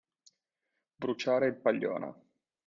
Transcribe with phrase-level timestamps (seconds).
[0.95, 2.15] Bruciare il paglione.